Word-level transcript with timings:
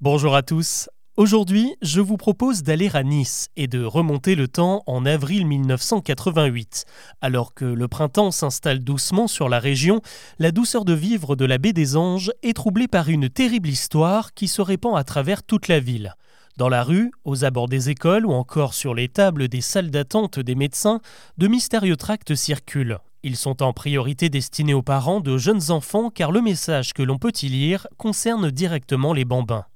Bonjour 0.00 0.34
à 0.34 0.42
tous. 0.42 0.88
Aujourd'hui, 1.16 1.76
je 1.80 2.00
vous 2.00 2.16
propose 2.16 2.64
d'aller 2.64 2.90
à 2.94 3.04
Nice 3.04 3.46
et 3.56 3.68
de 3.68 3.84
remonter 3.84 4.34
le 4.34 4.48
temps 4.48 4.82
en 4.88 5.06
avril 5.06 5.46
1988. 5.46 6.84
Alors 7.20 7.54
que 7.54 7.64
le 7.64 7.86
printemps 7.86 8.32
s'installe 8.32 8.80
doucement 8.80 9.28
sur 9.28 9.48
la 9.48 9.60
région, 9.60 10.00
la 10.40 10.50
douceur 10.50 10.84
de 10.84 10.92
vivre 10.92 11.36
de 11.36 11.44
la 11.44 11.58
baie 11.58 11.72
des 11.72 11.96
Anges 11.96 12.32
est 12.42 12.54
troublée 12.54 12.88
par 12.88 13.08
une 13.08 13.30
terrible 13.30 13.68
histoire 13.68 14.34
qui 14.34 14.48
se 14.48 14.60
répand 14.60 14.98
à 14.98 15.04
travers 15.04 15.44
toute 15.44 15.68
la 15.68 15.78
ville. 15.78 16.14
Dans 16.56 16.68
la 16.68 16.82
rue, 16.82 17.12
aux 17.24 17.44
abords 17.44 17.68
des 17.68 17.88
écoles 17.88 18.26
ou 18.26 18.32
encore 18.32 18.74
sur 18.74 18.94
les 18.94 19.08
tables 19.08 19.46
des 19.46 19.60
salles 19.60 19.92
d'attente 19.92 20.40
des 20.40 20.56
médecins, 20.56 21.00
de 21.38 21.46
mystérieux 21.46 21.96
tracts 21.96 22.34
circulent. 22.34 22.98
Ils 23.22 23.36
sont 23.36 23.62
en 23.62 23.72
priorité 23.72 24.28
destinés 24.28 24.74
aux 24.74 24.82
parents 24.82 25.20
de 25.20 25.38
jeunes 25.38 25.70
enfants 25.70 26.10
car 26.10 26.32
le 26.32 26.42
message 26.42 26.94
que 26.94 27.02
l'on 27.02 27.18
peut 27.18 27.32
y 27.42 27.48
lire 27.48 27.86
concerne 27.96 28.50
directement 28.50 29.12
les 29.12 29.24
bambins. 29.24 29.66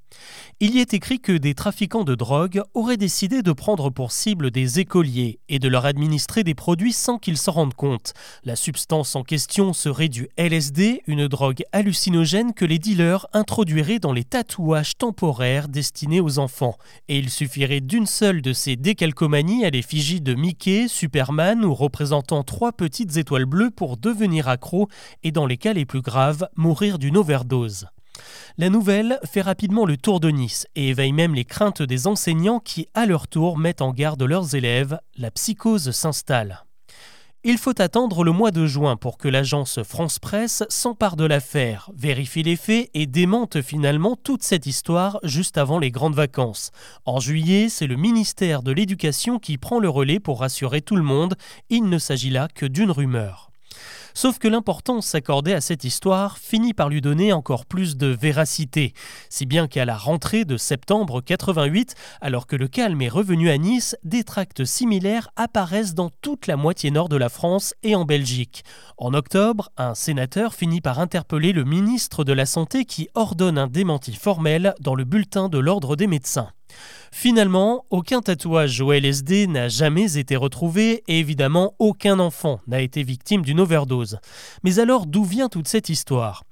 Il 0.60 0.74
y 0.74 0.80
est 0.80 0.92
écrit 0.92 1.20
que 1.20 1.32
des 1.32 1.54
trafiquants 1.54 2.04
de 2.04 2.14
drogue 2.14 2.62
auraient 2.74 2.96
décidé 2.96 3.42
de 3.42 3.52
prendre 3.52 3.90
pour 3.90 4.10
cible 4.10 4.50
des 4.50 4.80
écoliers 4.80 5.38
et 5.48 5.58
de 5.58 5.68
leur 5.68 5.86
administrer 5.86 6.42
des 6.42 6.54
produits 6.54 6.92
sans 6.92 7.18
qu'ils 7.18 7.36
s'en 7.36 7.52
rendent 7.52 7.74
compte. 7.74 8.12
La 8.44 8.56
substance 8.56 9.14
en 9.14 9.22
question 9.22 9.72
serait 9.72 10.08
du 10.08 10.28
LSD, 10.36 11.02
une 11.06 11.28
drogue 11.28 11.62
hallucinogène 11.72 12.54
que 12.54 12.64
les 12.64 12.78
dealers 12.78 13.26
introduiraient 13.32 14.00
dans 14.00 14.12
les 14.12 14.24
tatouages 14.24 14.96
temporaires 14.96 15.68
destinés 15.68 16.20
aux 16.20 16.38
enfants. 16.38 16.76
Et 17.08 17.18
il 17.18 17.30
suffirait 17.30 17.80
d'une 17.80 18.06
seule 18.06 18.42
de 18.42 18.52
ces 18.52 18.76
décalcomanies 18.76 19.64
à 19.64 19.70
l'effigie 19.70 20.20
de 20.20 20.34
Mickey, 20.34 20.88
Superman 20.88 21.64
ou 21.64 21.74
représentant 21.74 22.42
trois 22.42 22.72
petites 22.72 23.16
étoiles 23.16 23.46
bleues 23.46 23.70
pour 23.70 23.96
devenir 23.96 24.48
accro 24.48 24.88
et 25.22 25.30
dans 25.30 25.46
les 25.46 25.56
cas 25.56 25.72
les 25.72 25.84
plus 25.84 26.02
graves, 26.02 26.48
mourir 26.56 26.98
d'une 26.98 27.16
overdose. 27.16 27.86
La 28.60 28.70
nouvelle 28.70 29.20
fait 29.24 29.40
rapidement 29.40 29.86
le 29.86 29.96
tour 29.96 30.18
de 30.18 30.30
Nice 30.30 30.66
et 30.74 30.88
éveille 30.88 31.12
même 31.12 31.32
les 31.32 31.44
craintes 31.44 31.80
des 31.80 32.08
enseignants 32.08 32.58
qui, 32.58 32.88
à 32.92 33.06
leur 33.06 33.28
tour, 33.28 33.56
mettent 33.56 33.82
en 33.82 33.92
garde 33.92 34.20
leurs 34.24 34.56
élèves. 34.56 34.98
La 35.16 35.30
psychose 35.30 35.92
s'installe. 35.92 36.64
Il 37.44 37.56
faut 37.56 37.80
attendre 37.80 38.24
le 38.24 38.32
mois 38.32 38.50
de 38.50 38.66
juin 38.66 38.96
pour 38.96 39.16
que 39.16 39.28
l'agence 39.28 39.80
France 39.84 40.18
Presse 40.18 40.64
s'empare 40.70 41.14
de 41.14 41.24
l'affaire, 41.24 41.92
vérifie 41.94 42.42
les 42.42 42.56
faits 42.56 42.90
et 42.94 43.06
démente 43.06 43.62
finalement 43.62 44.16
toute 44.16 44.42
cette 44.42 44.66
histoire 44.66 45.20
juste 45.22 45.56
avant 45.56 45.78
les 45.78 45.92
grandes 45.92 46.16
vacances. 46.16 46.72
En 47.04 47.20
juillet, 47.20 47.68
c'est 47.68 47.86
le 47.86 47.94
ministère 47.94 48.64
de 48.64 48.72
l'Éducation 48.72 49.38
qui 49.38 49.56
prend 49.56 49.78
le 49.78 49.88
relais 49.88 50.18
pour 50.18 50.40
rassurer 50.40 50.82
tout 50.82 50.96
le 50.96 51.02
monde. 51.02 51.36
Il 51.70 51.88
ne 51.88 51.98
s'agit 51.98 52.30
là 52.30 52.48
que 52.52 52.66
d'une 52.66 52.90
rumeur. 52.90 53.47
Sauf 54.20 54.40
que 54.40 54.48
l'importance 54.48 55.14
accordée 55.14 55.54
à 55.54 55.60
cette 55.60 55.84
histoire 55.84 56.38
finit 56.38 56.74
par 56.74 56.88
lui 56.88 57.00
donner 57.00 57.32
encore 57.32 57.66
plus 57.66 57.96
de 57.96 58.08
véracité, 58.08 58.92
si 59.30 59.46
bien 59.46 59.68
qu'à 59.68 59.84
la 59.84 59.96
rentrée 59.96 60.44
de 60.44 60.56
septembre 60.56 61.20
88, 61.20 61.94
alors 62.20 62.48
que 62.48 62.56
le 62.56 62.66
calme 62.66 63.00
est 63.00 63.08
revenu 63.08 63.48
à 63.48 63.56
Nice, 63.58 63.94
des 64.02 64.24
tracts 64.24 64.64
similaires 64.64 65.28
apparaissent 65.36 65.94
dans 65.94 66.10
toute 66.20 66.48
la 66.48 66.56
moitié 66.56 66.90
nord 66.90 67.08
de 67.08 67.14
la 67.14 67.28
France 67.28 67.74
et 67.84 67.94
en 67.94 68.04
Belgique. 68.04 68.64
En 68.96 69.14
octobre, 69.14 69.70
un 69.76 69.94
sénateur 69.94 70.52
finit 70.52 70.80
par 70.80 70.98
interpeller 70.98 71.52
le 71.52 71.62
ministre 71.62 72.24
de 72.24 72.32
la 72.32 72.44
Santé 72.44 72.86
qui 72.86 73.08
ordonne 73.14 73.56
un 73.56 73.68
démenti 73.68 74.14
formel 74.14 74.74
dans 74.80 74.96
le 74.96 75.04
bulletin 75.04 75.48
de 75.48 75.58
l'Ordre 75.58 75.94
des 75.94 76.08
médecins. 76.08 76.48
Finalement, 77.12 77.84
aucun 77.90 78.20
tatouage 78.20 78.80
au 78.80 78.92
LSD 78.92 79.46
n'a 79.46 79.68
jamais 79.68 80.18
été 80.18 80.36
retrouvé 80.36 81.02
et 81.08 81.18
évidemment 81.18 81.74
aucun 81.78 82.18
enfant 82.18 82.60
n'a 82.66 82.80
été 82.80 83.02
victime 83.02 83.42
d'une 83.42 83.60
overdose. 83.60 84.18
Mais 84.64 84.78
alors 84.78 85.06
d'où 85.06 85.24
vient 85.24 85.48
toute 85.48 85.68
cette 85.68 85.88
histoire? 85.88 86.44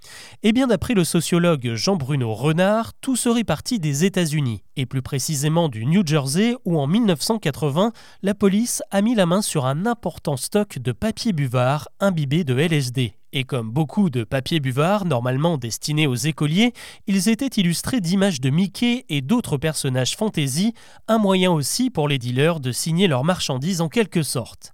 Eh 0.42 0.52
bien 0.52 0.66
d'après 0.66 0.94
le 0.94 1.04
sociologue 1.04 1.74
Jean-Bruno 1.74 2.34
Renard, 2.34 2.92
tout 3.00 3.16
serait 3.16 3.44
parti 3.44 3.78
des 3.78 4.04
États-Unis, 4.04 4.62
et 4.76 4.86
plus 4.86 5.02
précisément 5.02 5.68
du 5.68 5.86
New 5.86 6.06
Jersey 6.06 6.56
où 6.64 6.78
en 6.78 6.86
1980, 6.86 7.92
la 8.22 8.34
police 8.34 8.82
a 8.90 9.02
mis 9.02 9.14
la 9.14 9.26
main 9.26 9.42
sur 9.42 9.66
un 9.66 9.86
important 9.86 10.36
stock 10.36 10.78
de 10.78 10.92
papier 10.92 11.32
buvard 11.32 11.88
imbibé 12.00 12.44
de 12.44 12.56
LSD. 12.58 13.15
Et 13.32 13.44
comme 13.44 13.70
beaucoup 13.70 14.08
de 14.08 14.24
papiers 14.24 14.60
buvards 14.60 15.04
normalement 15.04 15.58
destinés 15.58 16.06
aux 16.06 16.14
écoliers, 16.14 16.72
ils 17.06 17.28
étaient 17.28 17.60
illustrés 17.60 18.00
d'images 18.00 18.40
de 18.40 18.50
Mickey 18.50 19.04
et 19.08 19.20
d'autres 19.20 19.56
personnages 19.56 20.16
fantasy, 20.16 20.74
un 21.08 21.18
moyen 21.18 21.50
aussi 21.50 21.90
pour 21.90 22.08
les 22.08 22.18
dealers 22.18 22.60
de 22.60 22.72
signer 22.72 23.08
leurs 23.08 23.24
marchandises 23.24 23.80
en 23.80 23.88
quelque 23.88 24.22
sorte. 24.22 24.72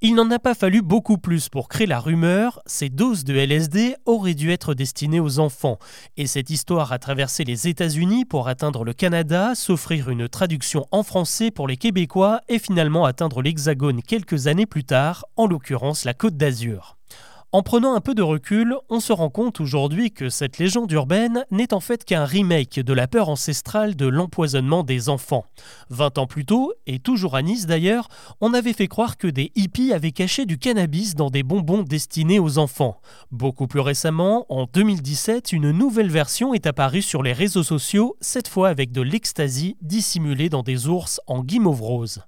Il 0.00 0.14
n'en 0.14 0.30
a 0.30 0.38
pas 0.38 0.54
fallu 0.54 0.80
beaucoup 0.80 1.18
plus 1.18 1.48
pour 1.48 1.68
créer 1.68 1.88
la 1.88 1.98
rumeur, 1.98 2.60
ces 2.66 2.88
doses 2.88 3.24
de 3.24 3.34
LSD 3.34 3.96
auraient 4.06 4.34
dû 4.34 4.52
être 4.52 4.74
destinées 4.74 5.18
aux 5.18 5.40
enfants, 5.40 5.78
et 6.16 6.28
cette 6.28 6.50
histoire 6.50 6.92
a 6.92 7.00
traversé 7.00 7.42
les 7.42 7.66
États-Unis 7.66 8.24
pour 8.24 8.46
atteindre 8.46 8.84
le 8.84 8.92
Canada, 8.92 9.56
s'offrir 9.56 10.08
une 10.08 10.28
traduction 10.28 10.86
en 10.92 11.02
français 11.02 11.50
pour 11.50 11.66
les 11.66 11.76
Québécois 11.76 12.42
et 12.48 12.60
finalement 12.60 13.06
atteindre 13.06 13.42
l'Hexagone 13.42 14.02
quelques 14.02 14.46
années 14.46 14.66
plus 14.66 14.84
tard, 14.84 15.24
en 15.36 15.46
l'occurrence 15.46 16.04
la 16.04 16.14
Côte 16.14 16.36
d'Azur. 16.36 16.96
En 17.50 17.62
prenant 17.62 17.94
un 17.94 18.02
peu 18.02 18.14
de 18.14 18.20
recul, 18.20 18.76
on 18.90 19.00
se 19.00 19.10
rend 19.10 19.30
compte 19.30 19.58
aujourd'hui 19.58 20.10
que 20.10 20.28
cette 20.28 20.58
légende 20.58 20.92
urbaine 20.92 21.46
n'est 21.50 21.72
en 21.72 21.80
fait 21.80 22.04
qu'un 22.04 22.26
remake 22.26 22.78
de 22.78 22.92
la 22.92 23.08
peur 23.08 23.30
ancestrale 23.30 23.96
de 23.96 24.06
l'empoisonnement 24.06 24.82
des 24.82 25.08
enfants. 25.08 25.46
Vingt 25.88 26.18
ans 26.18 26.26
plus 26.26 26.44
tôt, 26.44 26.74
et 26.86 26.98
toujours 26.98 27.36
à 27.36 27.40
Nice 27.40 27.64
d'ailleurs, 27.64 28.08
on 28.42 28.52
avait 28.52 28.74
fait 28.74 28.86
croire 28.86 29.16
que 29.16 29.28
des 29.28 29.50
hippies 29.54 29.94
avaient 29.94 30.12
caché 30.12 30.44
du 30.44 30.58
cannabis 30.58 31.14
dans 31.14 31.30
des 31.30 31.42
bonbons 31.42 31.84
destinés 31.84 32.38
aux 32.38 32.58
enfants. 32.58 33.00
Beaucoup 33.30 33.66
plus 33.66 33.80
récemment, 33.80 34.44
en 34.50 34.66
2017, 34.70 35.54
une 35.54 35.70
nouvelle 35.70 36.10
version 36.10 36.52
est 36.52 36.66
apparue 36.66 37.00
sur 37.00 37.22
les 37.22 37.32
réseaux 37.32 37.62
sociaux, 37.62 38.18
cette 38.20 38.48
fois 38.48 38.68
avec 38.68 38.92
de 38.92 39.00
l'ecstasy 39.00 39.78
dissimulée 39.80 40.50
dans 40.50 40.62
des 40.62 40.86
ours 40.86 41.18
en 41.26 41.42
guimauve 41.42 41.80
rose. 41.80 42.27